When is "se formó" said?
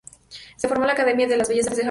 0.57-0.85